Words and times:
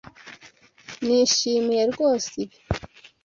Nishimiye 1.05 1.83
rwose 1.91 2.29
ibi. 2.43 2.57